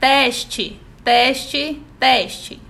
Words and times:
Teste, 0.00 0.76
teste, 1.04 1.76
teste. 1.98 2.67